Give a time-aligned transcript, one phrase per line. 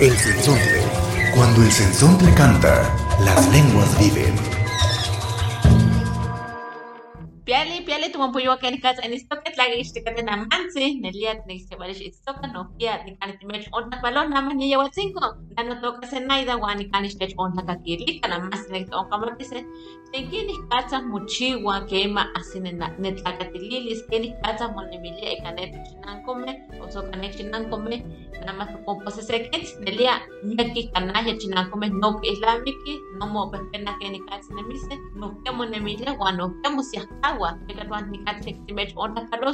[0.00, 0.82] El sensontle.
[1.36, 2.82] Cuando el sensontle canta,
[3.24, 4.34] las lenguas viven.
[7.44, 8.10] Piali, piali,
[8.72, 12.34] ni casa en esto que la guiste que ten amansi, neliat ni se vale esto
[12.40, 15.20] que no pia ni kan ti mech on balon na man yewa cinco.
[15.56, 19.08] Dano toka se naida wa ni kan istech on ka kiri kana mas ne on
[19.10, 19.64] kama dice.
[20.12, 26.52] Tenki ni casa muchiwa que ema asine na netlakatililis ni casa monemilia kanet chinan come
[26.80, 27.96] o so kanet chinan come
[28.40, 29.30] nada más como pues
[29.80, 34.94] nelia nyaki kanaje chinan come no que islamiki no mo pena que ni casa nemise
[35.16, 39.53] no que monemilia wa no que musiakawa que kan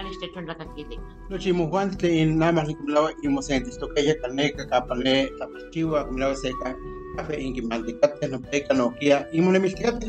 [0.00, 0.96] kane ste ton la kakili
[1.30, 6.74] Nochi muhuante in nama rikumlawa imosentes tokeya kaneka kapale tapachiwa kumlawa seka
[7.16, 10.06] kafe ingi mandikate no peka no kia imone mistikate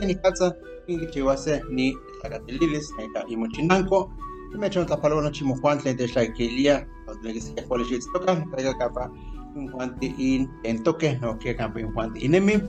[1.70, 4.12] ni takatililis neka imochinanko
[4.56, 9.12] imechon tapalo nochi muhuante de shaikilia donde se fue el toka peka kapa
[9.56, 12.62] muhuante in entoke no kia kampa muhuante inemi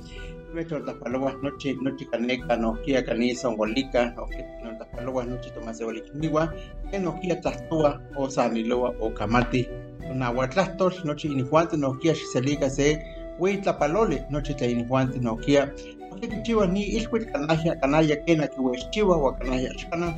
[0.87, 6.53] tapalo nochi nochi kaneka no kia kanisa ngolika no kia no tapalo nochi tomase walikiniwa
[6.93, 9.69] enokia tlastua o saniloa o kamati
[10.15, 12.99] nahuatlastos nochi inihuante nokia xiselica se
[13.39, 15.73] huitlapaloli nochi tla inihuante nokia
[16.13, 20.15] okikichiwa ni ilhuitl kanahia kanaya kena kiuexchiwa ua kanahia axkana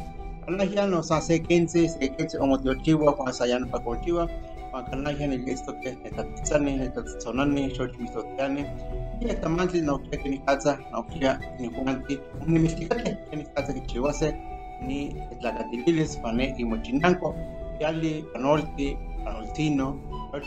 [0.47, 4.31] kanahia no sa se quince se quince omotiochiwa ua sayano pakolchiwa ua
[4.83, 8.65] kanahia nilistoke netapitzani netatzitzonani xochmistotiani
[9.21, 14.37] directamantli nokia kenikatza nokia inihuante onimiltikate kenikatza kichiwase
[14.87, 17.35] ni tlacatililis pane imochinanco
[17.81, 20.01] yali panolti panoltino
[20.35, 20.41] ¿Qué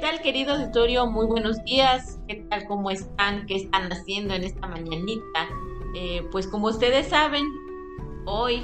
[0.00, 1.06] tal, querido auditorio?
[1.06, 2.20] Muy buenos días.
[2.28, 2.64] ¿Qué tal?
[2.68, 3.46] ¿Cómo están?
[3.46, 5.48] ¿Qué están haciendo en esta mañanita?
[5.96, 7.42] Eh, pues como ustedes saben,
[8.26, 8.62] hoy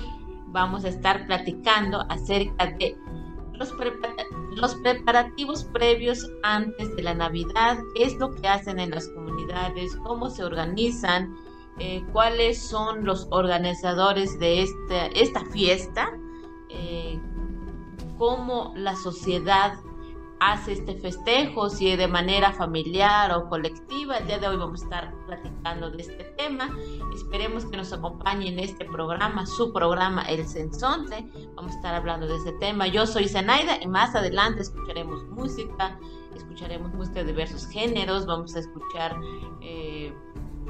[0.50, 2.96] vamos a estar platicando acerca de
[3.54, 4.24] los, prepara-
[4.56, 9.96] los preparativos previos antes de la Navidad, qué es lo que hacen en las comunidades,
[9.96, 11.34] cómo se organizan,
[11.78, 16.10] eh, cuáles son los organizadores de esta, esta fiesta,
[16.68, 17.18] eh,
[18.18, 19.74] cómo la sociedad
[20.40, 24.16] hace este festejo, si de manera familiar o colectiva.
[24.16, 26.74] El día de hoy vamos a estar platicando de este tema.
[27.14, 31.30] Esperemos que nos acompañe en este programa, su programa El Sensonte.
[31.54, 32.86] Vamos a estar hablando de este tema.
[32.86, 35.98] Yo soy Zenaida y más adelante escucharemos música,
[36.34, 39.14] escucharemos música de diversos géneros, vamos a escuchar
[39.60, 40.14] eh,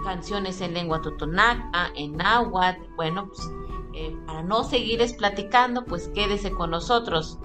[0.03, 2.83] canciones en lengua totonaca, en náhuatl.
[2.97, 3.49] Bueno, pues
[3.95, 7.39] eh, para no seguirles platicando, pues quédese con nosotros.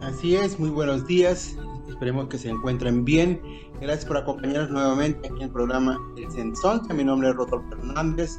[0.00, 1.56] Así es, muy buenos días.
[1.88, 3.40] Esperemos que se encuentren bien.
[3.80, 6.82] Gracias por acompañarnos nuevamente aquí en el programa El Sensón.
[6.94, 8.38] Mi nombre es Rodolfo Fernández.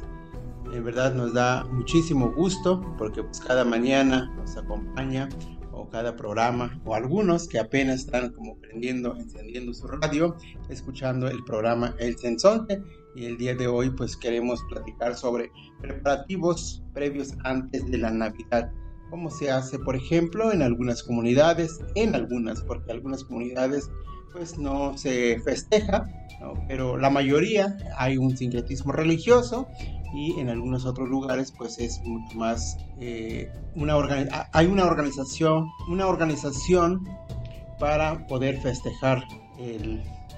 [0.72, 5.28] En verdad nos da muchísimo gusto porque pues, cada mañana nos acompaña
[5.72, 10.36] o cada programa o algunos que apenas están como prendiendo, encendiendo su radio,
[10.68, 12.80] escuchando el programa El Sensonte.
[13.16, 18.70] Y el día de hoy pues queremos platicar sobre preparativos previos antes de la Navidad
[19.10, 23.90] cómo se hace, por ejemplo, en algunas comunidades, en algunas, porque algunas comunidades
[24.32, 26.06] pues no se festeja,
[26.40, 26.52] ¿no?
[26.68, 29.66] pero la mayoría hay un sincretismo religioso
[30.14, 35.66] y en algunos otros lugares pues es mucho más eh, una organi- hay una organización,
[35.88, 37.06] una organización
[37.78, 39.22] para poder festejar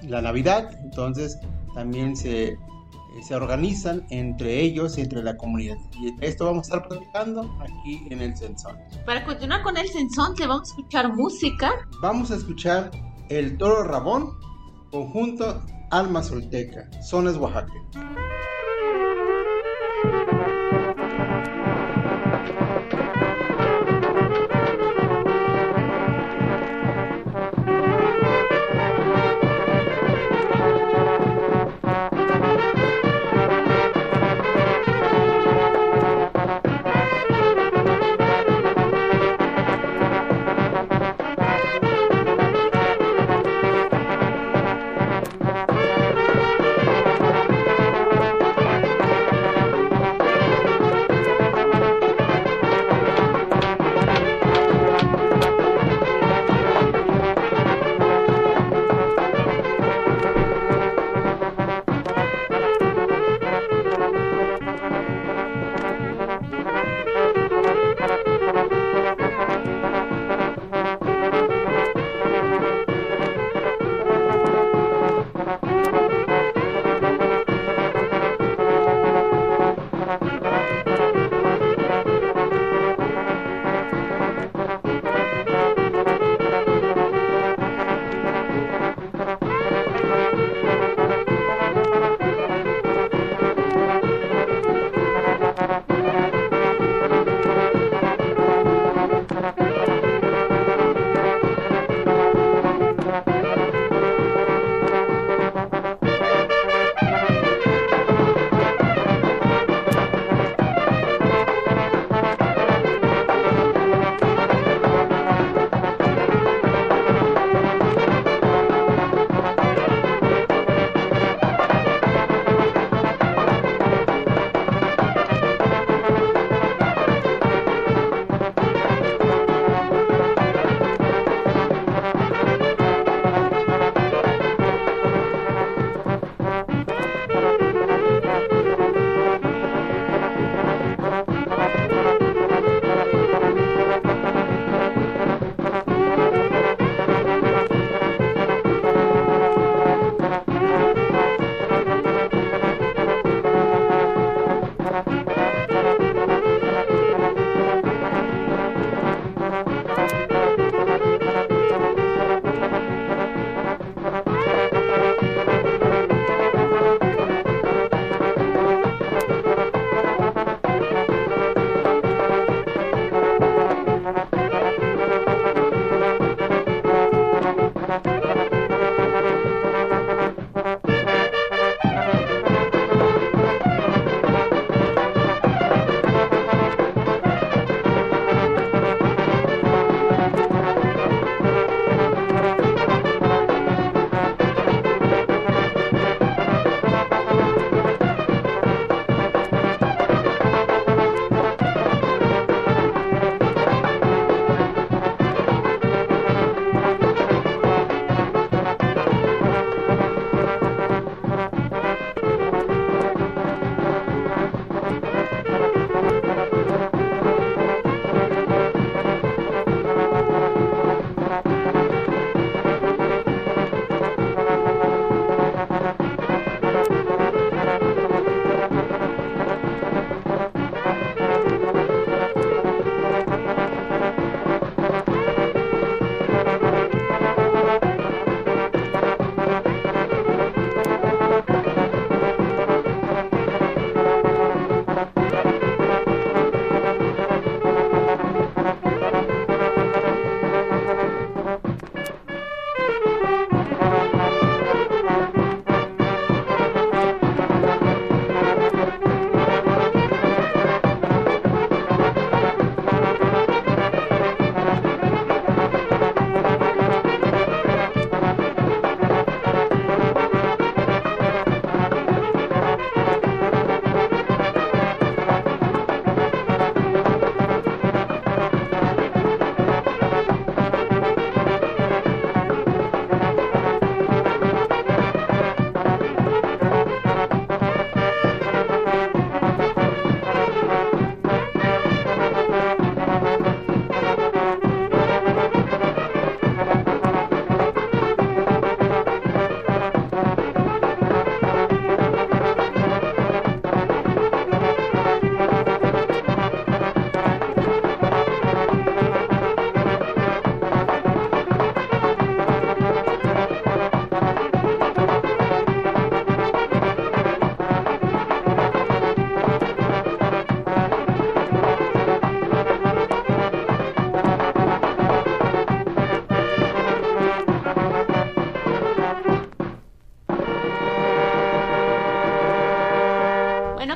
[0.03, 1.37] la Navidad, entonces
[1.75, 2.57] también se
[3.21, 5.77] se organizan entre ellos y entre la comunidad.
[5.99, 8.77] Y esto vamos a estar platicando aquí en el Sensón.
[9.05, 11.71] Para continuar con el sensonte, vamos a escuchar música.
[12.01, 12.91] Vamos a escuchar
[13.29, 14.31] El Toro Rabón,
[14.91, 15.61] conjunto
[15.91, 17.73] Alma Solteca, Zonas Oaxaca.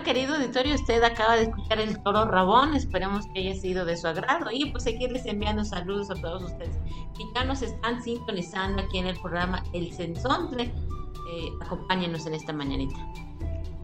[0.06, 4.08] Querido auditorio, usted acaba de escuchar el toro Rabón, esperemos que haya sido de su
[4.08, 6.78] agrado y pues seguirles enviando saludos a todos ustedes
[7.18, 10.66] que ya nos están sintonizando aquí en el programa El Sensontle.
[10.66, 12.96] Eh, acompáñenos en esta mañanita.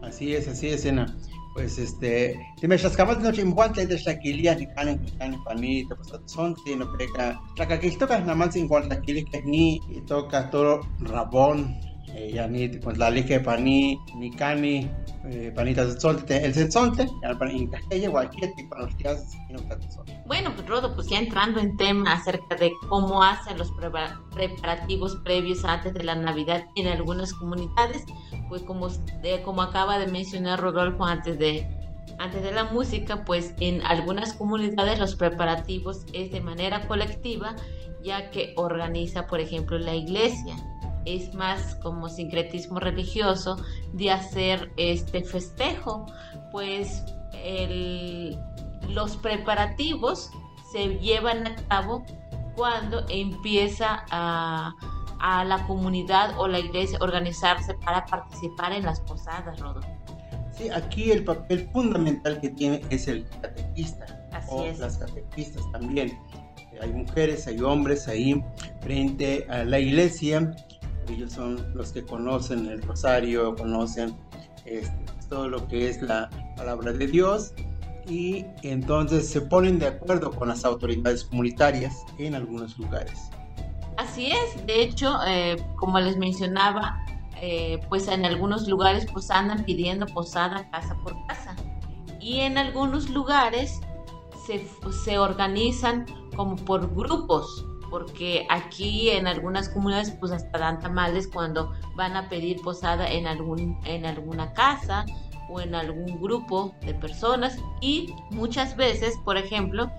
[0.02, 1.06] Así es, así es, Ena.
[1.54, 5.42] Pues este, si me chascamos de noche en Juan, de Shaquilia, ni canen, ni canen,
[5.42, 7.40] panita, pues son, si no preca.
[7.56, 11.78] La que toca nada más en cuanto a que ni toca todo rabón,
[12.14, 14.90] eh, ya ni pues la lige paní, ni cani,
[15.24, 19.58] eh, panitas de sol, el sensonte, ya para en cajella, cualquier tipo de días, no
[20.26, 23.72] Bueno, pues Rodo, pues ya entrando en tema acerca de cómo hacen los
[24.34, 28.04] preparativos previos antes de la Navidad en algunas comunidades,
[28.48, 28.88] pues como,
[29.44, 31.66] como acaba de mencionar Rodolfo antes de,
[32.18, 37.56] antes de la música, pues en algunas comunidades los preparativos es de manera colectiva,
[38.02, 40.56] ya que organiza, por ejemplo, la iglesia.
[41.04, 43.56] Es más como sincretismo religioso
[43.92, 46.06] de hacer este festejo,
[46.50, 47.04] pues
[48.88, 50.30] los preparativos
[50.72, 52.04] se llevan a cabo
[52.54, 54.74] cuando empieza a
[55.22, 59.80] a la comunidad o la iglesia organizarse para participar en las posadas, Rodo.
[60.50, 64.04] Sí, aquí el papel fundamental que tiene es el catequista.
[64.32, 64.80] Así o es.
[64.80, 66.18] Las catequistas también.
[66.80, 68.44] Hay mujeres, hay hombres ahí
[68.80, 70.56] frente a la iglesia.
[71.08, 74.16] Ellos son los que conocen el rosario, conocen
[74.64, 77.54] este, todo lo que es la palabra de Dios
[78.08, 83.30] y entonces se ponen de acuerdo con las autoridades comunitarias en algunos lugares.
[83.96, 87.04] Así es, de hecho, eh, como les mencionaba,
[87.40, 91.56] eh, pues en algunos lugares pues andan pidiendo posada casa por casa
[92.20, 93.80] y en algunos lugares
[94.46, 94.66] se,
[95.04, 96.06] se organizan
[96.36, 102.30] como por grupos, porque aquí en algunas comunidades pues hasta dan tamales cuando van a
[102.30, 105.04] pedir posada en, algún, en alguna casa
[105.50, 109.90] o en algún grupo de personas y muchas veces, por ejemplo,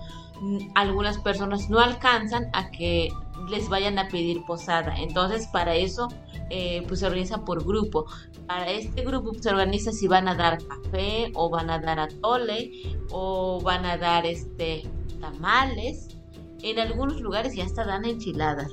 [0.74, 3.10] algunas personas no alcanzan a que
[3.48, 4.96] les vayan a pedir posada.
[4.96, 6.08] Entonces, para eso,
[6.50, 8.06] eh, pues se organiza por grupo.
[8.48, 12.72] Para este grupo se organiza si van a dar café o van a dar atole
[13.12, 14.82] o van a dar este
[15.20, 16.13] tamales.
[16.62, 18.72] En algunos lugares ya hasta dan enchiladas,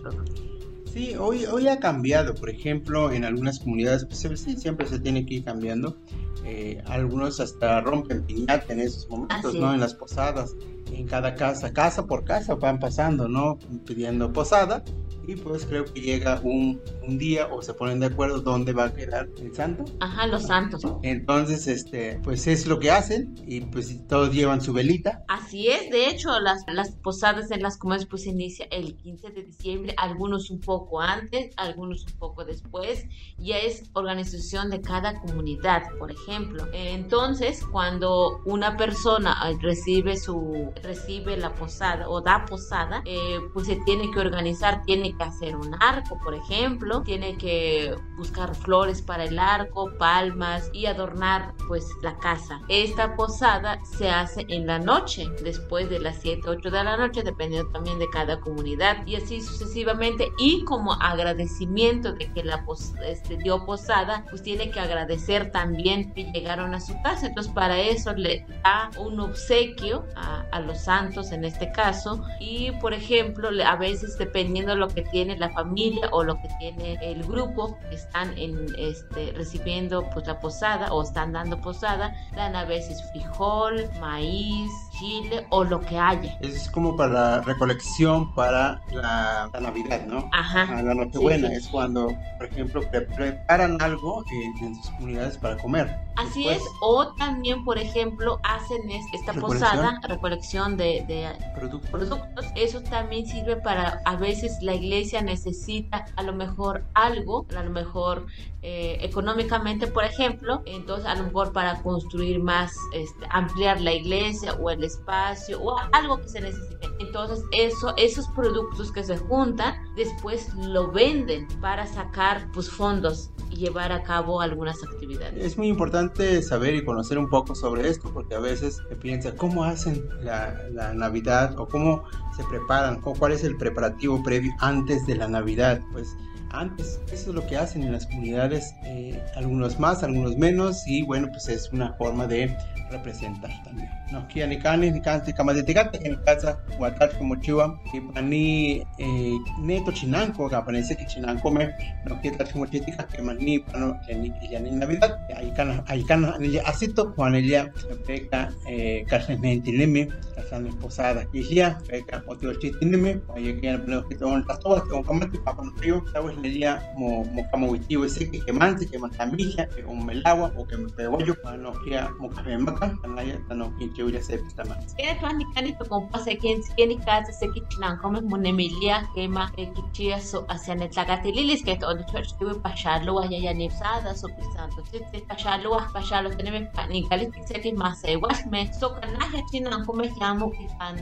[0.92, 2.36] Sí, hoy, hoy ha cambiado.
[2.36, 5.98] Por ejemplo, en algunas comunidades, pues sí, siempre se tiene que ir cambiando.
[6.44, 9.74] Eh, algunos hasta rompen piñata en esos momentos, ¿no?
[9.74, 10.56] En las posadas
[10.92, 13.58] en cada casa, casa por casa van pasando, ¿no?
[13.86, 14.84] Pidiendo posada
[15.28, 18.86] y pues creo que llega un, un, día o se ponen de acuerdo dónde va
[18.86, 19.86] a quedar el santo.
[20.00, 20.82] Ajá, los santos.
[21.04, 25.24] Entonces, este, pues es lo que hacen y pues todos llevan su velita.
[25.28, 29.30] Así es, de hecho, las, las posadas en las comunidades pues se inicia el 15
[29.30, 33.06] de diciembre, algunos un poco antes, algunos un poco después,
[33.38, 36.66] ya es organización de cada comunidad, por ejemplo.
[36.74, 43.68] Entonces, cuando una persona eh, recibe su recibe la posada o da posada, eh, pues
[43.68, 49.02] se tiene que organizar, tiene que hacer un arco, por ejemplo, tiene que buscar flores
[49.02, 52.62] para el arco, palmas y adornar pues la casa.
[52.68, 57.24] Esta posada se hace en la noche, después de las 7, 8 de la noche,
[57.24, 62.66] dependiendo también de cada comunidad y así sucesivamente y como agradecimiento de que la
[63.06, 67.28] este, dio posada, pues tiene que agradecer también que llegaron a su casa.
[67.28, 72.72] Entonces para eso le da un obsequio a, a los santos en este caso y
[72.80, 76.98] por ejemplo a veces dependiendo de lo que tiene la familia o lo que tiene
[77.02, 82.56] el grupo que están en, este, recibiendo pues, la posada o están dando posada, dan
[82.56, 86.38] a veces frijol, maíz, chile o lo que haya.
[86.42, 90.30] Es como para la recolección para la, Navidad, ¿no?
[90.32, 90.82] Ajá.
[90.82, 94.24] la Nochebuena es cuando, por ejemplo, preparan algo
[94.62, 96.00] en, sus comunidades para comer.
[96.18, 98.82] Así es, o también, por ejemplo, hacen
[99.14, 101.90] esta posada, recolección de, de productos.
[101.90, 102.46] productos.
[102.56, 107.72] Eso también sirve para a veces la iglesia necesita a lo mejor algo, a lo
[107.72, 108.28] mejor
[108.64, 114.54] eh, económicamente, por ejemplo, entonces a lo mejor para construir más, este, ampliar la iglesia
[114.54, 116.88] o el espacio o algo que se necesite.
[117.00, 123.58] Entonces eso, esos productos que se juntan, después lo venden para sacar pues fondos y
[123.58, 125.44] llevar a cabo algunas actividades.
[125.44, 129.36] Es muy importante saber y conocer un poco sobre esto porque a veces se piensa
[129.36, 132.04] cómo hacen la, la Navidad o cómo
[132.36, 135.82] se preparan, cuál es el preparativo previo antes de la Navidad.
[135.92, 136.16] Pues
[136.54, 137.00] antes.
[137.12, 141.28] Eso es lo que hacen en las comunidades, eh, algunos más, algunos menos, y bueno,
[141.32, 142.56] pues es una forma de
[142.92, 143.90] representar también.
[144.12, 149.38] No, que ni cani, ni de ticate, en casa, guatat como chiva, y pani eh,
[149.60, 151.74] neto chinanco, que aparece que chinanco me,
[152.06, 156.04] no que tal como chitica, que mani, pano, en ella en Navidad, ahí cana, ahí
[156.04, 157.72] cana, en ella asito, cuando ella
[158.06, 164.08] peca, eh, carne mentileme, casando esposada, y ella peca, otro chitineme, oye, que ya no
[164.08, 167.68] que todo el pastor, que un camate, papá, no frío, sabes, ella, mo, mo, como
[167.68, 171.34] huitivo ese, que que manse, que matamilla, que un melagua, o que me pegó yo,
[171.42, 174.80] cuando quería, mo, que me maca, kanaya, tano, que yo ya sé, pues, también.
[174.98, 179.10] Kaya tuan ni kani to kompa se ken ken ni casa se kichinan come monemilia
[179.16, 184.28] kema e kichia so hacia netlacatililis que todo church que pachalo ya ya nipsada so
[184.28, 187.32] pisanto tete pachalo pachalo teneme pani kali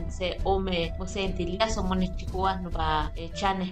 [0.08, 3.70] se ome mo sentilia so monichikua no ba chanes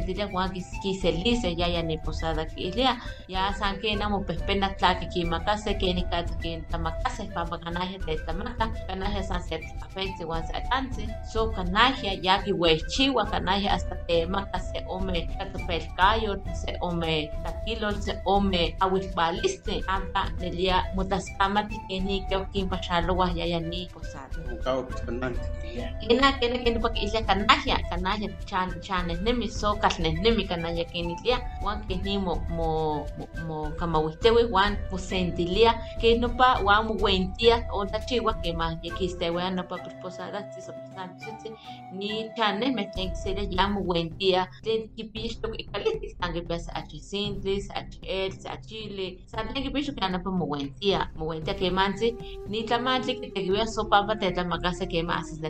[0.00, 2.96] me wan mo sentilia wan ki ki se lise ya ya niposada que ilia
[3.28, 7.58] ya san que na mo pespena tlaki ki makase que ni kata que tamakase papa
[7.58, 13.30] kanaya te tamaka kanaya san se afeite wan se atansi so kanaya ya ki wechiwa
[13.30, 20.84] kanaya hasta te maka se ome katapelkayo se ome takilo se ome awilbaliste ampa nelia
[20.94, 25.34] mutaskamati keni kyo kin pachalo wa ya ya ni posada Mukao, pues, también,
[25.64, 25.90] yeah.
[26.00, 31.14] kena kena kena pak ilya kanaya kanaya chan chan nemi so kal nemi kanaya keni
[31.22, 36.28] lia wan ke ni mo mo mo- mo kama witewe wan mo sentilia ke no
[36.38, 40.42] pa wan mo wentia o ta chiwa ke ma ye kiste wan no pa posada
[40.52, 41.50] si so san si
[41.98, 46.42] ni chan me ten se le ya mo wentia ten ki pisto ke kaliti sangue
[46.48, 50.46] pesa a simples a el a chile san ten ki pisto ke ana pa mo
[50.50, 52.08] wentia mo wentia ke manzi
[52.50, 55.40] ni tlamantli que te guía sopa pa te tlamakase que más es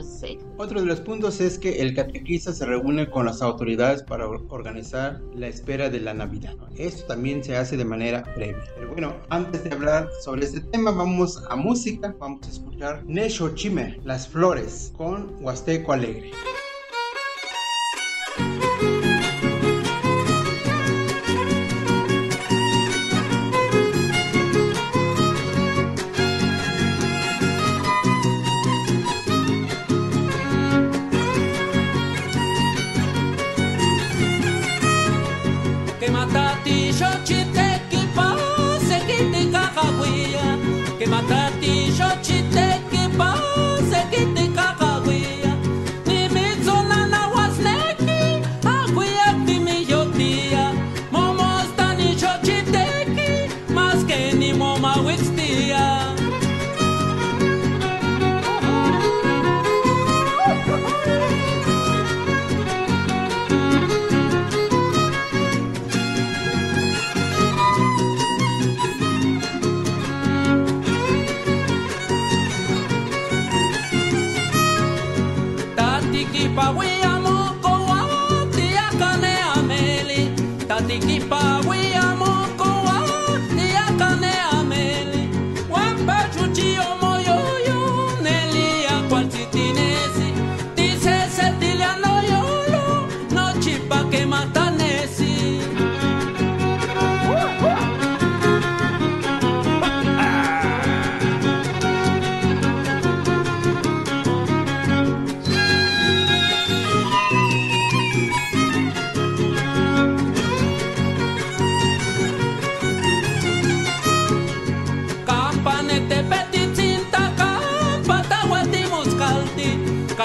[0.04, 4.28] se Otro de los puntos es que el catequista se reúne con las autoridades para
[4.28, 6.56] or- organizar la espera de la Navidad.
[6.78, 8.64] Esto también se hace de manera previa.
[8.76, 12.16] Pero bueno, antes de hablar sobre este tema, vamos a música.
[12.20, 16.32] Vamos a escuchar Nesho Chime, Las Flores, con Huasteco Alegre.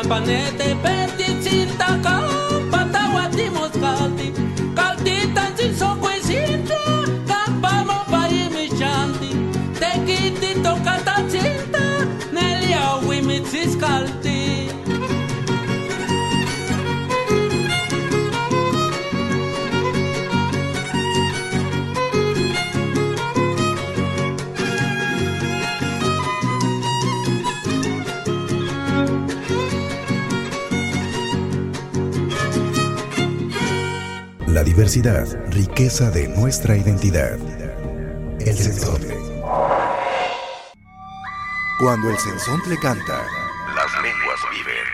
[0.08, 2.37] panete, perdicita, calma.
[34.78, 37.36] Diversidad, riqueza de nuestra identidad.
[38.38, 39.16] El sensontle.
[41.80, 43.26] Cuando el sensontle canta,
[43.74, 44.86] las lenguas viven.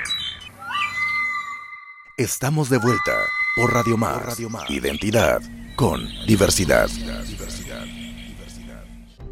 [2.17, 3.13] Estamos de vuelta
[3.57, 4.41] por Radio Más.
[4.71, 5.43] Identidad
[5.77, 6.89] con diversidad.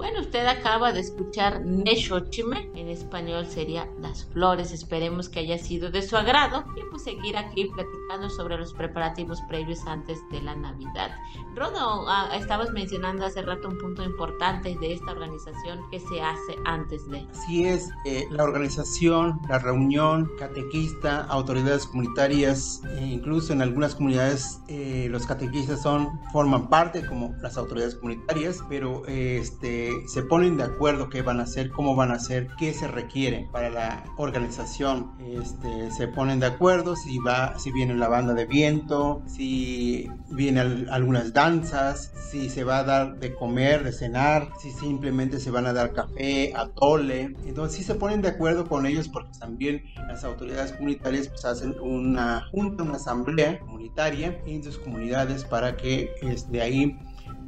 [0.03, 4.73] Bueno, usted acaba de escuchar Neshochime, en español sería Las Flores.
[4.73, 9.41] Esperemos que haya sido de su agrado y pues seguir aquí platicando sobre los preparativos
[9.43, 11.13] previos antes de la Navidad.
[11.55, 16.57] Rodo, ah, estabas mencionando hace rato un punto importante de esta organización que se hace
[16.65, 17.25] antes de.
[17.31, 24.63] Así es, eh, la organización, la reunión, catequista, autoridades comunitarias, e incluso en algunas comunidades
[24.67, 30.57] eh, los catequistas son, forman parte como las autoridades comunitarias, pero eh, este, se ponen
[30.57, 34.05] de acuerdo qué van a hacer, cómo van a hacer, qué se requiere para la
[34.17, 35.13] organización.
[35.21, 40.89] Este, se ponen de acuerdo si va, si viene la banda de viento, si vienen
[40.91, 45.67] algunas danzas, si se va a dar de comer, de cenar, si simplemente se van
[45.67, 47.35] a dar café, atole.
[47.45, 51.77] Entonces sí se ponen de acuerdo con ellos porque también las autoridades comunitarias pues, hacen
[51.81, 56.99] una junta, una asamblea comunitaria en sus comunidades para que de este, ahí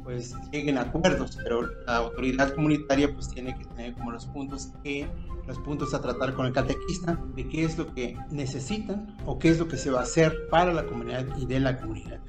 [0.05, 5.09] pues lleguen acuerdos, pero la autoridad comunitaria pues tiene que tener como los puntos que
[5.47, 9.49] los puntos a tratar con el catequista de qué es lo que necesitan o qué
[9.49, 12.19] es lo que se va a hacer para la comunidad y de la comunidad.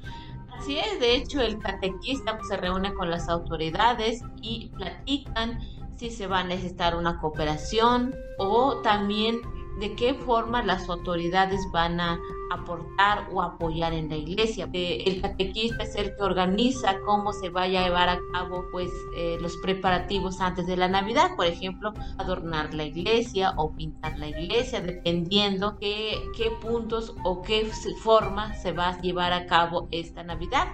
[0.59, 5.59] Así es, de hecho el catequista pues, se reúne con las autoridades y platican
[5.97, 9.39] si se va a necesitar una cooperación o también
[9.79, 14.69] de qué forma las autoridades van a aportar o apoyar en la iglesia.
[14.73, 18.89] Eh, el catequista es el que organiza cómo se vaya a llevar a cabo pues
[19.15, 24.29] eh, los preparativos antes de la Navidad, por ejemplo, adornar la iglesia o pintar la
[24.29, 26.17] iglesia, dependiendo qué,
[26.61, 27.69] puntos o qué
[28.01, 30.67] forma se va a llevar a cabo esta Navidad.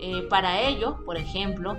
[0.00, 1.76] Eh, para ello, por ejemplo,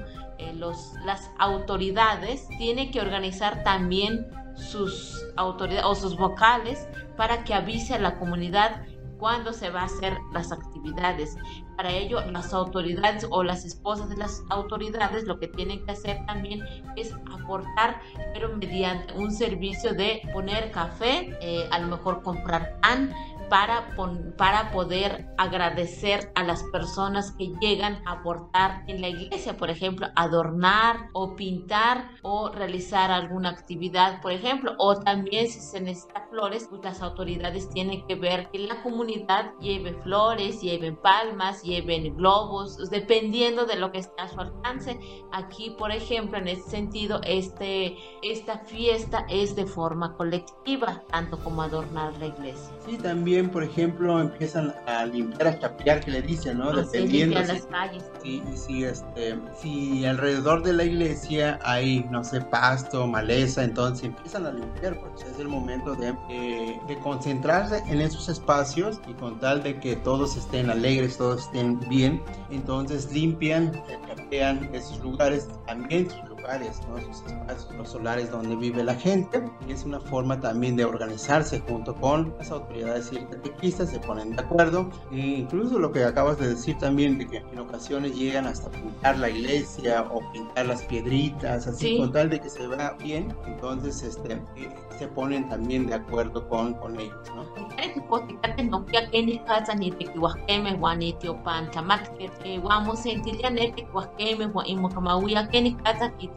[0.55, 7.93] los, las autoridades tienen que organizar también sus autoridades o sus vocales para que avise
[7.93, 8.85] a la comunidad
[9.17, 11.37] cuándo se va a hacer las actividades.
[11.75, 16.25] Para ello, las autoridades o las esposas de las autoridades lo que tienen que hacer
[16.25, 16.61] también
[16.95, 18.01] es aportar,
[18.33, 23.13] pero mediante un servicio de poner café, eh, a lo mejor comprar pan,
[23.49, 23.95] para,
[24.37, 30.07] para poder agradecer a las personas que llegan a aportar en la iglesia, por ejemplo,
[30.15, 36.67] adornar o pintar o realizar alguna actividad, por ejemplo, o también si se necesita flores,
[36.69, 42.89] pues las autoridades tienen que ver que la comunidad lleve flores, lleven palmas, lleven globos,
[42.89, 44.99] dependiendo de lo que está a su alcance.
[45.31, 51.61] Aquí, por ejemplo, en este sentido, este, esta fiesta es de forma colectiva, tanto como
[51.61, 52.73] adornar la iglesia.
[52.85, 56.69] Sí, también por ejemplo, empiezan a limpiar, a chapear, que le dicen, ¿no?
[56.69, 57.39] Ah, Dependiendo.
[57.41, 58.03] Si, las calles.
[58.23, 64.45] Sí, si, este, si alrededor de la iglesia hay, no sé, pasto, maleza, entonces empiezan
[64.45, 69.39] a limpiar, porque es el momento de, eh, de concentrarse en esos espacios y con
[69.39, 73.71] tal de que todos estén alegres, todos estén bien, entonces limpian,
[74.07, 76.99] chapean esos lugares, también sus lugares, ¿no?
[76.99, 81.59] Sus espacios, los solares donde vive la gente, y es una forma también de organizarse
[81.67, 84.89] junto con las autoridades catequistas se ponen de acuerdo.
[85.11, 89.17] E incluso lo que acabas de decir también, de que en ocasiones llegan hasta pintar
[89.17, 94.03] la iglesia o pintar las piedritas, así con tal de que se vea bien, entonces
[94.03, 97.45] este, eh, se ponen también de acuerdo con, con ellos, ¿no?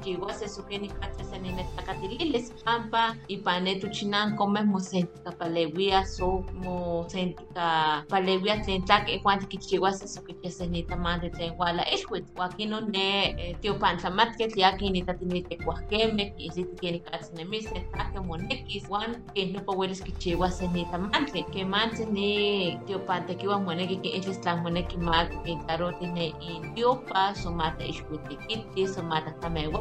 [0.05, 1.53] Vamos sentiría nete kuahkeme wa imokamawia keni kata kichiwa se su keni kata se ni
[1.53, 8.85] netakatililes pampa y panetu chinan come mo senti kapalewia so mo senti ka palewia tlen
[8.85, 13.57] tlak e juan kichiwa se su kichi se ni tamante tlen wala ixwit wakino ne
[13.61, 19.61] tio pantlamatke tliaki ni tatinite kuahkeme isi keni kata nemise take monekis wan ke no
[19.61, 25.45] pawelis kichiwa se ni tamante que manche ni tio pantekiwa moneki es tlan moneki mak
[25.45, 27.35] que taroti ne in tio pa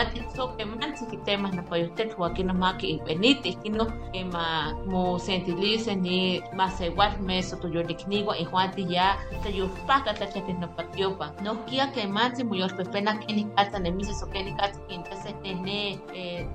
[0.08, 4.74] mata ixkutikiti so que manche que temas na payutet huakino maki beniti kino que ma
[4.86, 10.54] mo sentilice ni masewat me so to yonikniwa e juanti ya te yufpaka ta chate
[10.60, 11.34] no patiopa.
[11.44, 14.54] No kia que manche mo yor pepena que ni kata ne mise so que ni
[14.54, 16.00] kata que entonces tene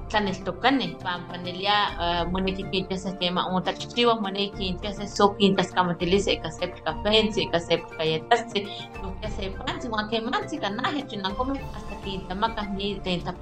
[0.09, 6.41] tlaneltokane pampanelia moneki que entonces tema un tachichiwa moneki que entonces so que entonces kamatilice
[6.41, 8.67] que se cafense que se kayetase
[9.03, 13.33] no que se pansi wa que manche kanaje chinangome hasta que tamakas ni tenta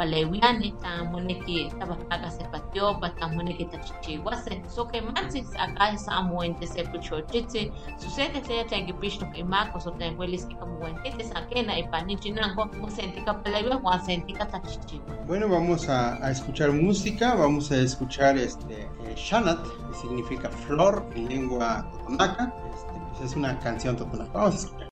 [15.26, 21.28] Bueno, vamos a, escuchar música, vamos a escuchar este eh, Shanat, que significa flor en
[21.28, 22.54] lengua totonaca.
[22.74, 23.96] Este, pues es una canción.
[24.32, 24.90] Vamos a escuchar.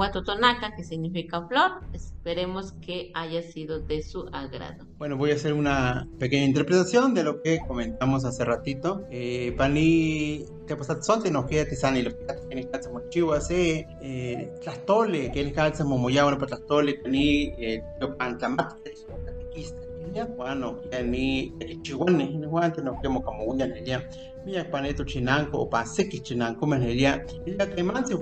[0.00, 1.82] lengua totonaca que significa flor.
[1.92, 4.86] Esperemos que haya sido de su agrado.
[4.96, 9.04] Bueno, voy a hacer una pequeña interpretación de lo que comentamos hace ratito.
[9.10, 15.40] Eh, pani teposatzonte no queda tisani lo que tiene calza mochiwa se eh, tlastole que
[15.40, 18.94] el calza momoya bueno para tlastole pani eh, yo pantamate
[19.26, 19.80] catequista
[20.14, 24.08] ya bueno ya ni chihuane ni guante no quemo como ya
[24.44, 28.14] mira paneto chinanco o paseki chinanco menería ya que man se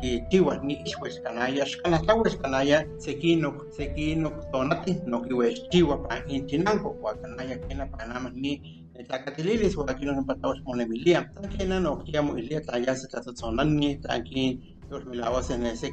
[0.00, 6.00] que chihuas ni ishwes canaya shkana tawes canaya sekino sekino tonati no que güey chihuas
[6.08, 10.80] pa in chinanco o canaya que na panama ni Tlacatililis, o aquí nos empatamos con
[10.80, 11.30] Emilia.
[11.34, 15.92] Tanquena no quiamo Ilia, talla se trata sonani, tanqui, los milagros en ese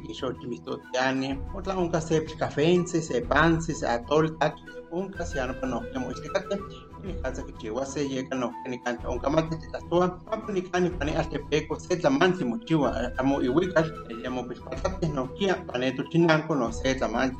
[0.92, 6.08] tiane, otra un café cafense, se panse, se atol, taqui, un casiano, pero no quiamo
[7.04, 9.68] este cate, ni casa que chihuahua se llega, no, que ni canta, un camate de
[9.68, 14.46] tatua, papo ni cani, pane, hasta peco, se tlamansi, muchiwa, amo y wicas, le llamo
[14.46, 17.36] pues patate, no quia, paneto chinanco, no se tlamansi,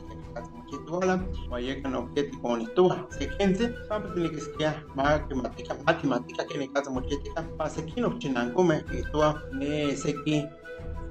[0.70, 6.58] chituala, wayeka no keti con itua, se gente, papa tiene que esquiar, matemática, matemática, que
[6.58, 10.46] ni casa mochetica, pase kino chinanco, me itua, ne seki,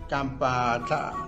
[0.10, 0.84] campa,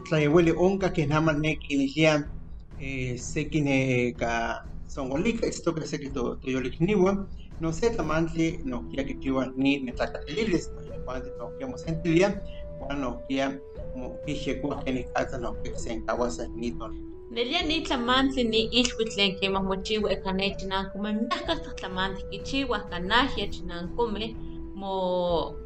[0.09, 2.29] tlaewele onca, que nada más ne que inicia,
[2.77, 7.27] eh, seki ne ka songolika, esto que se que to yolikniwa,
[7.59, 10.71] no sé tamante, no kia que chiwa ni ne tlacatililes,
[11.05, 12.41] cuando no queremos sentiría,
[12.79, 16.93] bueno, kia, como dije, que ni casa no que se encabasa ni ton.
[17.31, 24.35] Nelia ni tlamantli ni ilhuitlen que mochiwa ekane chinankume miahka tlamantli kichiwa kanahia chinankume
[24.75, 25.57] mo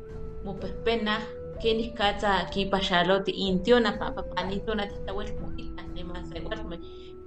[0.43, 1.19] mo pepena
[1.61, 6.79] keni katsa ki paxaloti intiona papa panitona titawel muita ne masewalme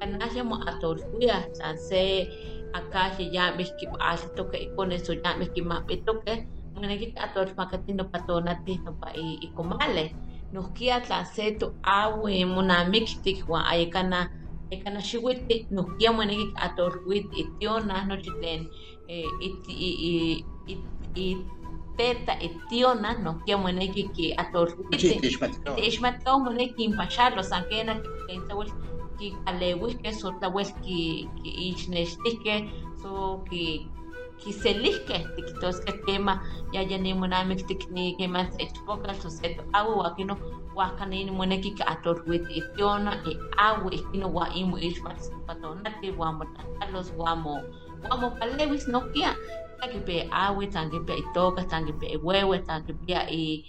[0.03, 2.27] kanahia mo atolkuya tlan se
[2.75, 6.33] akaje ya mihki altoke ikone so ya mihki mapitoke
[6.75, 10.11] moneki atolmakatino patonati no pa ikomale.
[10.53, 14.29] Nohkia tlan se toaui monamiktik uan ayekana
[14.73, 18.61] ayekana xiuitl nohkia moneki atolkuit itiona nochi tlen
[19.09, 21.47] eh, iti- i- i- i-
[21.95, 25.15] iteta itiona nohkia moneki ki atolkuiti
[25.89, 27.95] ixmatkaw moneki kinpaxalo san kena
[29.19, 32.61] kintlawel kikaleuihkeh so tlawel ki kiixnextihkeh
[33.03, 33.87] so ki
[34.43, 36.43] kiselihkeh tikihtoskeh kema
[36.75, 40.35] yaya nimonamiktik ni kema sechpokal so se toaui ua kino
[40.75, 47.63] huahkanini moneki ka atolkuiti itiona iaui ihkino ua imo ixpatonati ua motlahtlalos ua mo
[48.03, 49.37] ua mopalewis nohkia
[49.79, 53.63] tlan kipia aui tlan kipia itoka tlan kipia iueue tlan kipia i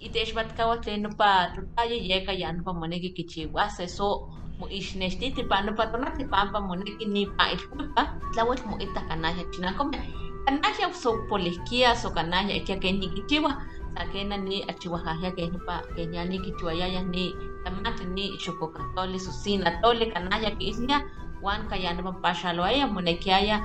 [0.00, 4.28] iteixmatkaua tlen nopa totayeyeka ya nopa moneki kichiuase so
[4.60, 10.04] moixnextiti pa nopa tonati pampa moneki nipa ilkuipa tlauel moita kanahia chinankomeh
[10.44, 13.52] kanahia so polihkia so kanahia ikia ken nikichiua
[13.96, 20.12] sa kena ni achiuajahia keh nopa keh ya nikichiuayayah ni tamantli ni xokokatoli so sinatoli
[20.14, 21.00] kanahia kiisnia.
[21.42, 23.64] Uan ka ya nopa paxaloaya monekiaya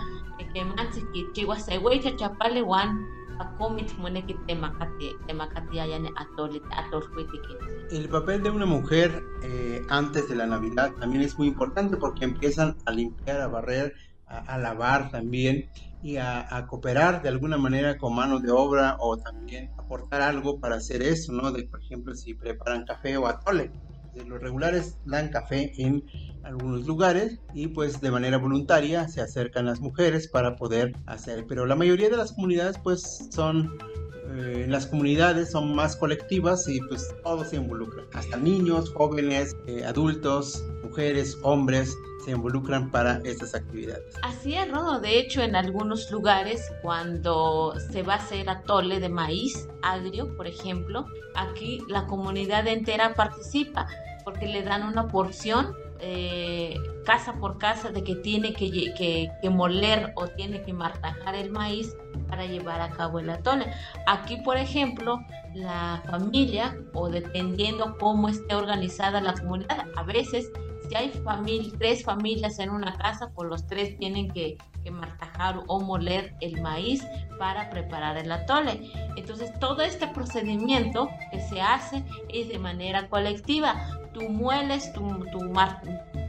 [0.54, 3.04] kemantzi kichiua se ueyi chachapali uan
[7.92, 12.26] El papel de una mujer eh, antes de la Navidad también es muy importante porque
[12.26, 13.94] empiezan a limpiar, a barrer,
[14.26, 15.70] a, a lavar también
[16.02, 20.60] y a, a cooperar de alguna manera con mano de obra o también aportar algo
[20.60, 21.52] para hacer eso, ¿no?
[21.52, 23.74] De, por ejemplo, si preparan café o atole.
[24.24, 26.04] Los regulares dan café en
[26.44, 31.66] algunos lugares y pues de manera voluntaria se acercan las mujeres para poder hacer, pero
[31.66, 33.78] la mayoría de las comunidades pues son
[34.38, 39.86] eh, las comunidades son más colectivas y pues todos se involucran, hasta niños, jóvenes, eh,
[39.86, 44.16] adultos, mujeres, hombres se involucran para estas actividades.
[44.24, 45.00] Así es, Rodo.
[45.00, 50.48] De hecho, en algunos lugares, cuando se va a hacer atole de maíz agrio, por
[50.48, 53.88] ejemplo, aquí la comunidad entera participa
[54.26, 60.28] porque le dan una porción eh, casa por casa de que tiene que, moler o
[60.28, 61.96] tiene que martajar el maíz
[62.28, 63.72] para llevar a cabo el atole.
[64.08, 65.20] Aquí, por ejemplo,
[65.54, 70.52] la familia o dependiendo cómo esté organizada la comunidad, a veces
[70.90, 71.12] si hay
[71.78, 74.58] tres familias en una casa, pues los tres tienen que,
[74.92, 77.04] martajar o moler el maíz
[77.40, 78.92] para preparar el atole.
[79.16, 84.05] Entonces todo este procedimiento que se hace es de manera colectiva.
[84.16, 85.42] Tú mueles, tú, tú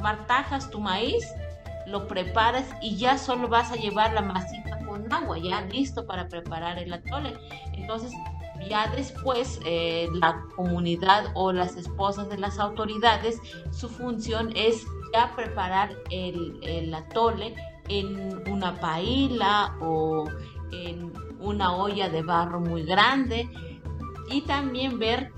[0.01, 1.25] martajas tu maíz,
[1.87, 6.27] lo preparas y ya solo vas a llevar la masita con agua, ya listo para
[6.27, 7.38] preparar el atole.
[7.75, 8.12] Entonces
[8.68, 15.33] ya después eh, la comunidad o las esposas de las autoridades, su función es ya
[15.37, 17.55] preparar el, el atole
[17.88, 20.25] en una paila o
[20.72, 23.49] en una olla de barro muy grande
[24.29, 25.33] y también ver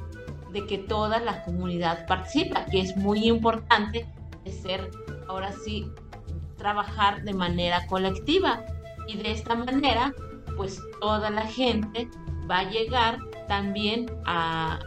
[0.52, 4.06] de que toda la comunidad participa, que es muy importante
[4.50, 4.90] ser
[5.28, 5.90] ahora sí
[6.56, 8.64] trabajar de manera colectiva
[9.06, 10.14] y de esta manera
[10.56, 12.08] pues toda la gente
[12.50, 14.78] va a llegar también a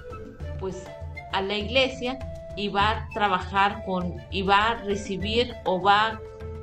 [0.60, 0.84] pues
[1.32, 2.20] a la iglesia
[2.58, 6.22] y va a trabajar con y va a recibir o va a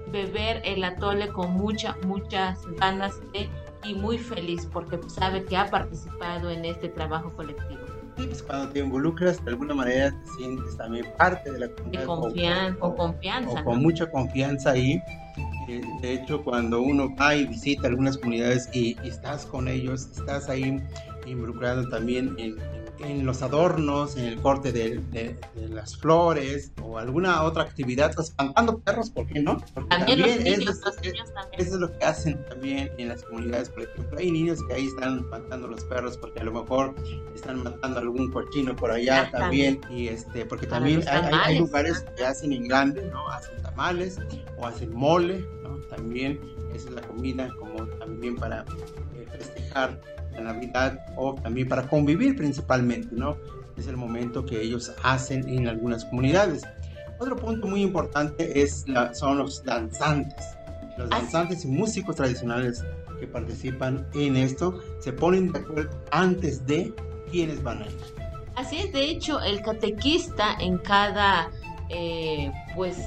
[0.09, 3.49] beber el atole con muchas muchas ganas de
[3.85, 7.88] y muy feliz porque sabe que ha participado en este trabajo colectivo.
[8.27, 12.01] Pues cuando te involucras de alguna manera te sientes también parte de la comunidad.
[12.01, 13.61] De confianza, o, confianza.
[13.61, 15.03] O con mucha confianza ahí
[16.01, 20.81] de hecho, cuando uno va y visita algunas comunidades y, estás con ellos, estás ahí
[21.27, 27.43] involucrado también en, en los adornos, en el corte de, de, las flores o alguna
[27.43, 29.59] otra actividad, pues, espantando perros, ¿por qué no?
[29.75, 31.61] Porque también, también niños, eso, niños también.
[31.61, 34.87] eso es lo que hacen también en las comunidades, por ejemplo, hay niños que ahí
[34.87, 36.95] están espantando los perros porque a lo mejor
[37.35, 41.41] están matando algún cochino por allá ah, también, y este, porque Para también hay, tamales,
[41.45, 42.15] hay, lugares ¿no?
[42.15, 43.29] que hacen en grande, ¿no?
[43.29, 44.19] Hacen tamales
[44.59, 45.45] o hacen mole,
[45.89, 46.41] también
[46.75, 48.65] esa es la comida como también para
[49.15, 50.01] eh, festejar
[50.39, 53.37] la Navidad o también para convivir principalmente, ¿no?
[53.77, 56.63] Es el momento que ellos hacen en algunas comunidades.
[57.19, 60.45] Otro punto muy importante es la, son los danzantes.
[60.97, 62.85] Los danzantes y músicos tradicionales
[63.21, 66.93] que participan en esto se ponen de acuerdo antes de
[67.31, 67.97] quiénes van a ir.
[68.57, 71.51] Así es, de hecho, el catequista en cada
[71.89, 72.99] eh, pues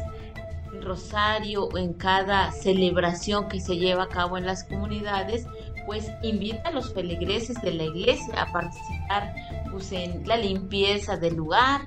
[0.81, 5.45] rosario en cada celebración que se lleva a cabo en las comunidades,
[5.85, 9.33] pues invita a los feligreses de la iglesia a participar
[9.71, 11.81] pues, en la limpieza del lugar,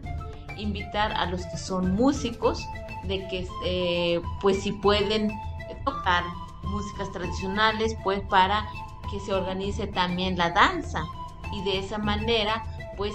[0.57, 2.65] invitar a los que son músicos
[3.05, 5.31] de que eh, pues si pueden
[5.85, 6.25] tocar
[6.63, 8.67] músicas tradicionales pues para
[9.11, 11.05] que se organice también la danza
[11.53, 12.65] y de esa manera
[12.97, 13.13] pues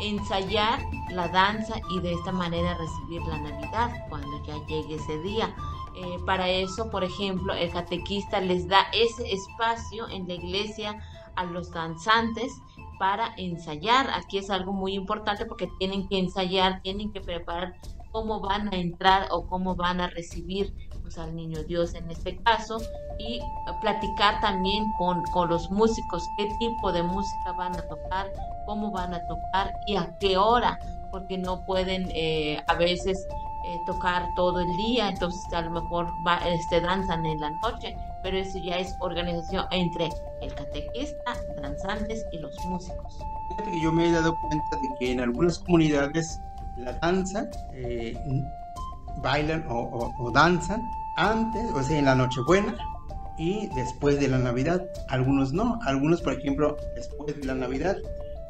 [0.00, 5.54] ensayar la danza y de esta manera recibir la Navidad cuando ya llegue ese día.
[6.00, 10.96] Eh, para eso, por ejemplo, el catequista les da ese espacio en la iglesia
[11.34, 12.52] a los danzantes
[13.00, 14.08] para ensayar.
[14.14, 17.74] Aquí es algo muy importante porque tienen que ensayar, tienen que preparar
[18.12, 20.72] cómo van a entrar o cómo van a recibir
[21.02, 22.78] pues, al niño Dios en este caso
[23.18, 23.40] y
[23.80, 28.32] platicar también con, con los músicos qué tipo de música van a tocar,
[28.66, 30.78] cómo van a tocar y a qué hora,
[31.10, 33.26] porque no pueden eh, a veces
[33.68, 37.94] eh, tocar todo el día, entonces a lo mejor va, este, danzan en la noche,
[38.22, 40.08] pero eso ya es organización entre
[40.40, 43.18] el catequista, danzantes y los músicos.
[43.82, 46.40] Yo me he dado cuenta de que en algunas comunidades
[46.78, 48.16] la danza eh,
[49.18, 50.80] bailan o, danzan
[51.16, 52.74] antes, o sea, en la Nochebuena
[53.36, 54.82] y después de la Navidad.
[55.08, 57.98] Algunos no, algunos, por ejemplo, después de la Navidad.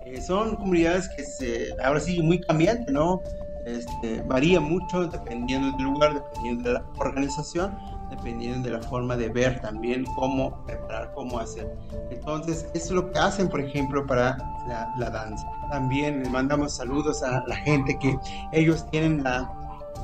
[0.07, 3.21] Eh, son comunidades que se, ahora sí, muy cambiante, ¿no?
[3.69, 9.29] Este, varía mucho dependiendo del lugar, dependiendo de la organización, dependiendo de la forma de
[9.29, 11.77] ver también cómo preparar, cómo hacer.
[12.11, 15.47] Entonces, eso es lo que hacen, por ejemplo, para la, danza.
[15.71, 18.19] También les mandamos saludos a la gente que
[18.53, 19.23] ellos tienen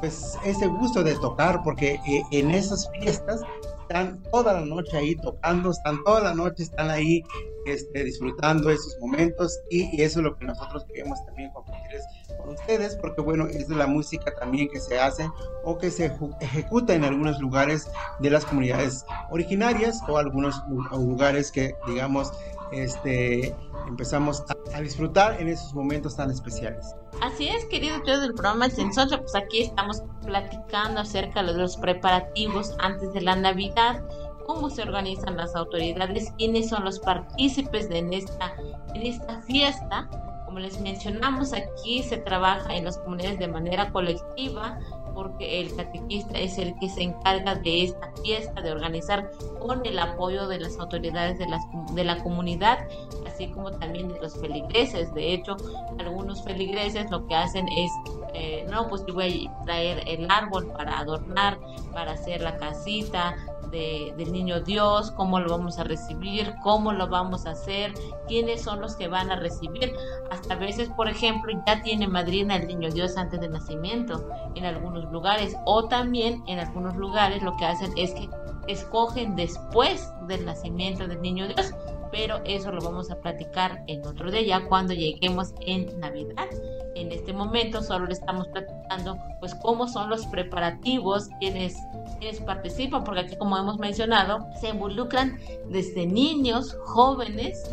[0.01, 3.41] pues, ese gusto de tocar, porque eh, en esas fiestas
[3.85, 7.23] están toda la noche ahí tocando, están toda la noche, están ahí
[7.67, 12.03] este, disfrutando esos momentos y, eso es lo que nosotros queremos también compartirles
[12.39, 15.29] con ustedes, porque bueno, es de la música también que se hace
[15.65, 17.89] o que se ejecuta en algunos lugares
[18.21, 22.33] de las comunidades originarias o algunos lugares que digamos
[22.73, 23.55] este
[23.87, 26.95] empezamos a, a disfrutar en esos momentos tan especiales.
[27.21, 31.77] Así es, querido yo del programa El Sensoncho, pues aquí estamos platicando acerca de los
[31.77, 34.03] preparativos antes de la Navidad,
[34.47, 38.55] cómo se organizan las autoridades, quiénes son los partícipes de en esta,
[38.95, 40.09] en esta fiesta.
[40.45, 44.79] Como les mencionamos, aquí se trabaja en las comunidades de manera colectiva,
[45.15, 49.99] porque el catequista es el que se encarga de esta fiesta, de organizar con el
[49.99, 51.63] apoyo de las autoridades de, las,
[51.93, 52.87] de la comunidad,
[53.27, 55.13] así como también de los feligreses.
[55.15, 55.57] De hecho,
[55.99, 57.91] algunos feligreses lo que hacen es,
[58.35, 61.59] eh, no, pues yo voy a traer el árbol para adornar,
[61.93, 63.37] para hacer la casita,
[63.75, 67.93] del niño Dios, cómo lo vamos a recibir, cómo lo vamos a hacer,
[68.29, 69.93] quiénes son los que van a recibir.
[70.31, 75.11] Hasta veces, por ejemplo, ya tiene madrina el niño Dios antes del nacimiento en algunos
[75.11, 78.29] lugares o también en algunos lugares lo que hacen es que
[78.69, 81.75] escogen después del nacimiento del niño Dios
[82.15, 86.47] pero eso lo vamos a platicar en otro día ya cuando lleguemos en Navidad.
[86.95, 91.77] En este momento solo le estamos platicando pues cómo son los preparativos, quienes,
[92.21, 97.69] quienes participan, porque aquí como hemos mencionado, se involucran desde niños, jóvenes,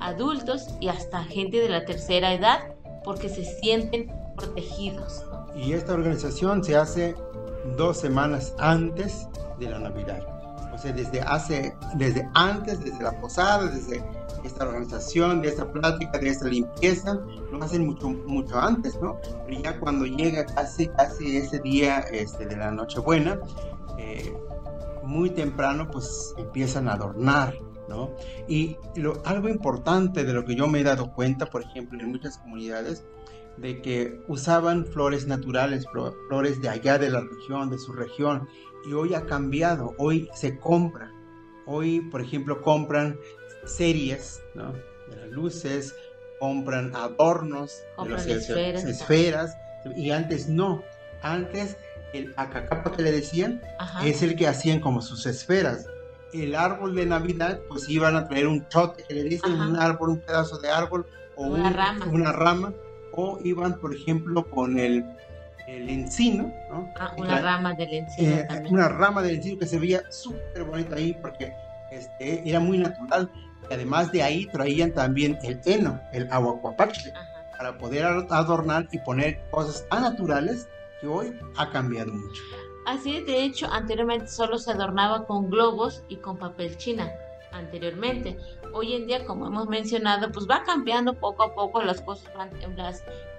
[0.00, 2.74] adultos y hasta gente de la tercera edad,
[3.04, 5.24] porque se sienten protegidos.
[5.54, 7.14] Y esta organización se hace
[7.76, 9.28] dos semanas antes
[9.60, 10.33] de la Navidad
[10.92, 14.04] desde hace, desde antes, desde la posada, desde
[14.44, 17.18] esta organización, de esta plática, de esta limpieza,
[17.50, 19.18] lo hacen mucho, mucho antes, ¿no?
[19.46, 23.38] Pero ya cuando llega casi, casi ese día este, de la Nochebuena,
[23.98, 24.36] eh,
[25.02, 27.54] muy temprano, pues empiezan a adornar,
[27.88, 28.10] ¿no?
[28.48, 32.10] Y lo, algo importante de lo que yo me he dado cuenta, por ejemplo, en
[32.10, 33.04] muchas comunidades,
[33.56, 35.86] de que usaban flores naturales,
[36.28, 38.48] flores de allá de la región, de su región,
[38.88, 41.10] y hoy ha cambiado, hoy se compra.
[41.66, 43.18] Hoy, por ejemplo, compran
[43.64, 44.72] series, ¿no?
[44.72, 45.94] De las luces,
[46.40, 48.84] compran adornos de las esferas.
[48.84, 49.56] esferas,
[49.96, 50.82] y antes no.
[51.22, 51.76] Antes
[52.12, 54.06] el acacapa que le decían Ajá.
[54.06, 55.86] es el que hacían como sus esferas.
[56.34, 59.68] El árbol de Navidad, pues iban a traer un chote que le dicen, Ajá.
[59.68, 61.06] un árbol, un pedazo de árbol
[61.36, 62.06] o Una un- rama.
[62.06, 62.72] una rama,
[63.12, 65.04] o iban, por ejemplo, con el,
[65.68, 66.92] el encino, ¿no?
[66.98, 68.74] Ah, una rama del encino eh, también.
[68.74, 71.52] una rama de encino que se veía súper bonita ahí porque
[71.92, 73.30] este, era muy natural.
[73.70, 77.12] Y además de ahí traían también el heno, el aguacuapache,
[77.56, 80.68] para poder ad- adornar y poner cosas tan naturales
[81.00, 82.42] que hoy ha cambiado mucho.
[82.86, 87.10] Así es, de hecho, anteriormente solo se adornaba con globos y con papel china.
[87.52, 88.36] Anteriormente,
[88.72, 92.28] hoy en día, como hemos mencionado, pues va cambiando poco a poco, las cosas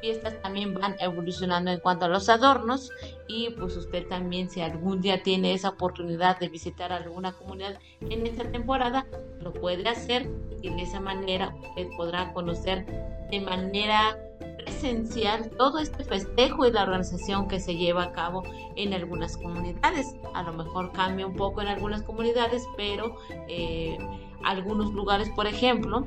[0.06, 2.92] fiestas también van evolucionando en cuanto a los adornos
[3.28, 8.28] y pues usted también si algún día tiene esa oportunidad de visitar alguna comunidad en
[8.28, 9.08] esta temporada,
[9.42, 10.30] lo puede hacer
[10.62, 12.86] y de esa manera usted podrá conocer
[13.32, 14.16] de manera
[14.58, 18.44] presencial todo este festejo y la organización que se lleva a cabo
[18.76, 20.16] en algunas comunidades.
[20.36, 23.98] A lo mejor cambia un poco en algunas comunidades, pero eh,
[24.44, 26.06] algunos lugares, por ejemplo,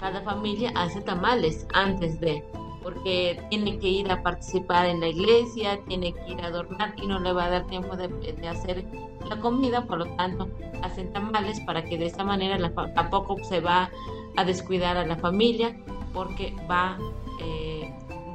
[0.00, 2.44] cada familia hace tamales antes de,
[2.86, 7.08] porque tiene que ir a participar en la iglesia, tiene que ir a adornar y
[7.08, 8.06] no le va a dar tiempo de,
[8.46, 8.86] hacer
[9.28, 10.48] la comida, por lo tanto
[10.84, 13.90] hacen tamales para que de esa manera la tampoco se va
[14.36, 15.76] a descuidar a la familia
[16.14, 16.96] porque va
[17.40, 17.75] eh,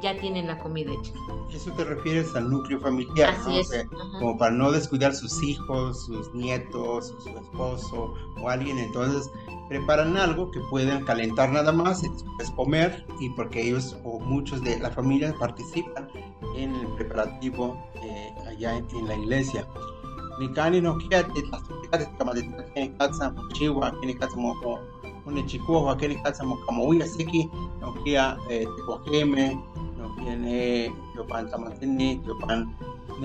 [0.02, 1.12] ya tienen la comida hecha.
[1.50, 3.56] Eso te refieres al núcleo familiar, Así ¿no?
[3.56, 3.68] O es.
[3.68, 4.18] sea, Ajá.
[4.18, 9.30] como para no descuidar sus hijos, sus nietos, su esposo o alguien, entonces
[9.68, 14.62] preparan algo que pueden calentar nada más y después comer y porque ellos o muchos
[14.62, 16.08] de la familia participan
[16.56, 19.66] en el preparativo eh, allá en, en la iglesia.
[20.40, 22.42] Nikani no kiati las tupicates kama de
[22.74, 24.78] kini katsa mochiwa kini katsa mo mo
[25.26, 27.48] une chikuwa kini katsa mo kama uya siki
[27.80, 28.66] no kia eh,
[30.22, 32.66] tehuajeme no kia ne yopan tamatini yopan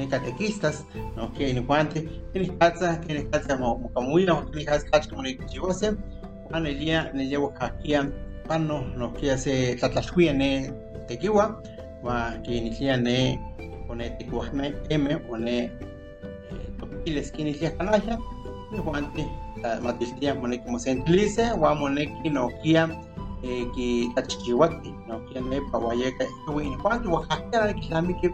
[0.10, 0.86] catequistas
[1.16, 5.10] no kia ni guante kini katsa kini katsa mo mo kama uya kini katsa katsa
[5.10, 5.96] como ne chihuase
[6.50, 8.12] Juan Elia ne llevo kakia
[8.48, 10.72] pano no kia se tlatlashkuya ne
[11.08, 11.62] tequiwa
[12.04, 13.40] wa kini kia ne
[13.90, 15.72] one tehuajeme eme one
[16.80, 18.18] topiles kini lia kanaya
[18.72, 19.26] ni guante
[19.82, 22.90] matiltia mone como se utiliza wa mone ki no kia
[23.44, 28.30] eh, ki tachichiwati no kia ne pawayeka ko ni guante wa hakera ki lami ki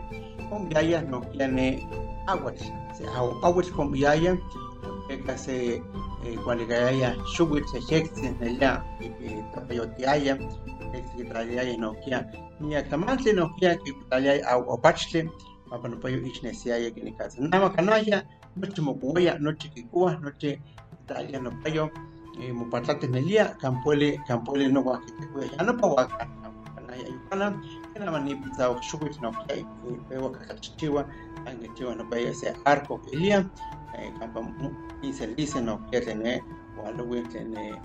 [0.50, 0.70] con
[1.10, 1.88] no kia ne
[2.28, 2.60] aguas
[2.98, 3.04] se
[3.44, 3.92] aguas con
[5.08, 6.64] que cuando
[7.90, 8.84] hexen ella
[9.54, 10.38] tapayotiaya
[11.18, 11.96] que traía no
[12.60, 15.30] ni atamante no kia que traía au opachle
[15.70, 18.26] papano payo ishnesia que ni casa nama kanaya
[18.56, 19.70] noche mokuya noche
[21.42, 21.92] no payo
[22.54, 25.02] mupatlate nelia campuele campuele no wa
[25.34, 26.08] pues pa
[26.98, 27.62] yukana
[27.94, 28.36] kana mani
[32.66, 33.50] arco elia
[35.14, 36.44] se dice no tiene
[36.78, 37.76] walu tiene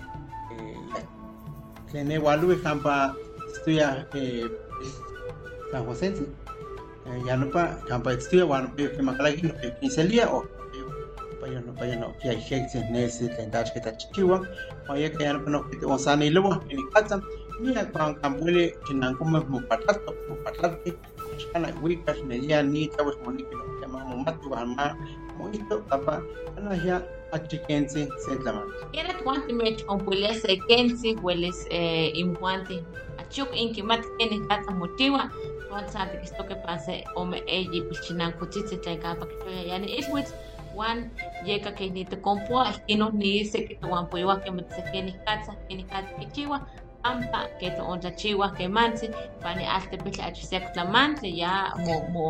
[1.91, 3.15] tiene walu campa
[3.53, 4.07] estudia
[5.71, 6.13] San José
[7.25, 10.58] ya no pa campa estudia walu que makalagi no que 15 día o
[11.41, 14.47] payano payano kia hekse nesi tendach kita chichiwa
[14.89, 17.21] oye kaya no no kiti osani luwa ini kata
[17.59, 20.93] mia kwa kambule kinanguma mupatato mupatate
[21.53, 24.95] kana wika nelia ni tawes moniki no kama mumatu alma
[26.57, 32.83] ana ya achikensi sentlaman Era tuanti mech ompule se kensi hueles eh, impuanti
[33.17, 35.31] achuk inkimat keni kata motiwa
[35.69, 40.33] tuanti santi kisto que pase ome eji pichinan kutsitsi tlenka pa kitoya yani iswits
[40.79, 40.97] wan
[41.47, 44.99] yeka que ni te compua kino ni se que tu ampuiwa que me se que
[45.07, 46.57] ni katsa que ni katsa que chiwa
[47.03, 49.07] ampa que tu onta chiwa que mansi
[49.43, 51.53] pani alte pila achisek tlamantle ya
[51.85, 52.27] mo mo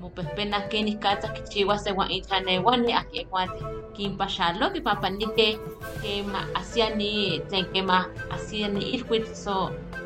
[0.00, 3.62] mo pespena que ni katsa que chiwa se wan intrane wani aquí kwati
[3.94, 5.48] kimpa shalo que papa ni que
[6.02, 7.98] que ma hacia ni ten que ma
[8.30, 9.54] hacia ni irquit so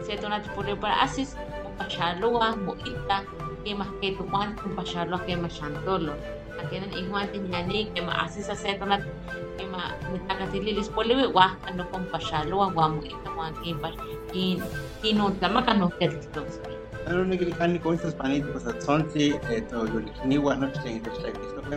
[0.04, 1.30] se tona tipule para asis
[1.62, 2.28] mo pashalo
[2.64, 3.18] mo ita
[3.64, 6.14] que ma que tu wan pashalo que ma shantolo
[6.60, 8.98] akenan igual tinyani que ma asisa se tona
[9.56, 13.88] que ma mitakatililis poliwi wa ano kong pasyalo wa wa mo ito wa kimpa
[14.32, 14.60] kin
[15.02, 16.60] kinon tama kano ketlos
[17.06, 19.32] ano ne kili kani ko estas panito sa tsonti
[19.70, 21.76] to yo ni wa no tsen te tsen kisto pe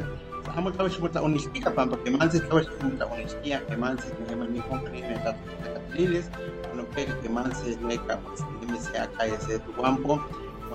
[0.55, 0.69] amo
[1.01, 5.01] muta onistika pampa que manse tawo shi muta onistia que manse ne ma ni company
[5.01, 5.31] ne ta
[5.97, 6.29] lilis
[6.75, 8.19] no pe que manse ne ka
[8.61, 9.23] ni me se acá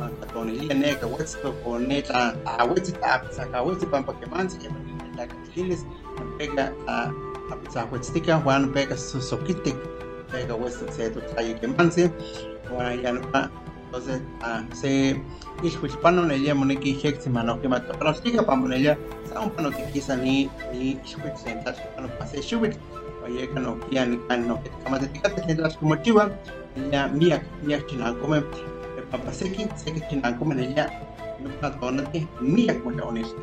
[0.01, 4.59] ese tu guampo katonilia neka wetsto koneta a wetsi ta saka wetsi pampa que manse
[4.59, 4.77] que ma
[5.17, 5.27] ta
[5.57, 5.85] lilis
[6.39, 7.11] pega a
[7.75, 9.77] a wetstika juan pega sokitik
[10.33, 12.11] pega wetsto se tu tayo que manse
[12.71, 13.21] wa ya no
[13.87, 14.23] entonces
[14.73, 15.21] se
[15.63, 18.97] ishwichpano nelia moneki hek semana que mato pero siga pa monelia
[19.29, 19.41] sa
[19.71, 22.79] que quizá ni ni ishwich sentas pano pase shubit
[23.27, 26.31] oye que no kian kan no que kama te tikate sentas como chiva
[26.93, 28.15] ya mia mia china
[29.11, 30.87] come papa seki seki china come nelia
[31.43, 33.35] no pa tonate mia como honest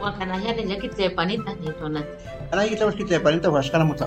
[0.00, 2.02] wa kana ya ne yaki te panita ni tona
[2.52, 2.62] ana
[3.50, 4.06] washkana muta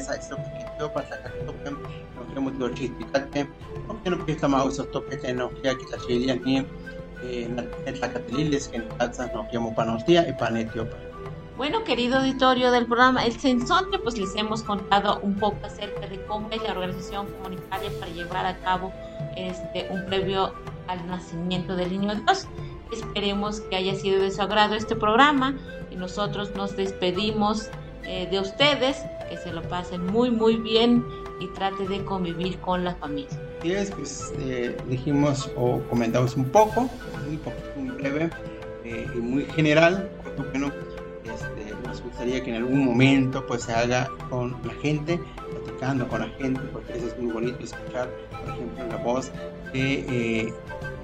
[0.00, 1.80] sa esto que yo pasa que toque no
[2.34, 2.68] no
[4.48, 6.58] no uso toque no que aquí la chilia ni
[7.24, 8.78] eh la que
[9.34, 10.86] no que mo panostia y panetio
[11.58, 16.22] Bueno, querido auditorio del programa El Sensonte, pues les hemos contado un poco acerca de
[16.26, 18.92] cómo es la organización comunitaria para llevar a cabo
[19.38, 20.52] este, un previo
[20.86, 22.48] al nacimiento del niño Dios.
[22.92, 25.56] Esperemos que haya sido de su agrado este programa
[25.90, 27.68] y nosotros nos despedimos
[28.04, 28.96] eh, de ustedes,
[29.28, 31.04] que se lo pasen muy muy bien
[31.40, 33.38] y trate de convivir con la familia.
[33.62, 36.88] Es, pues eh, dijimos o comentamos un poco,
[37.26, 38.30] muy poquito, muy breve
[38.84, 40.72] eh, y muy general, porque bueno,
[41.24, 45.20] este, nos gustaría que en algún momento pues se haga con la gente,
[45.78, 49.30] platicando con la gente, porque eso es muy bonito escuchar, por ejemplo, la voz
[49.72, 50.54] de, eh,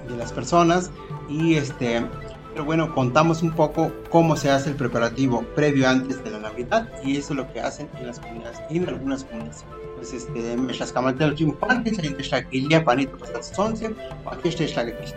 [0.09, 0.91] de las personas
[1.29, 2.05] y este
[2.53, 6.89] pero bueno, contamos un poco cómo se hace el preparativo previo antes de la Navidad
[7.05, 9.65] y eso es lo que hacen en las comunidades, en algunas comunidades.
[9.97, 13.59] Pues este, me las camatel el chimpante, se gente está aquí ya panito pues las
[13.59, 13.91] 11,
[14.25, 15.13] o aquí está aquí.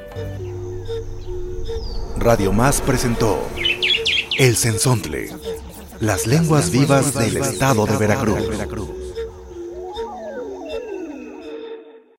[2.17, 3.39] Radio Más presentó
[4.39, 5.29] El Sensontle,
[5.99, 8.96] las lenguas vivas del estado de Veracruz.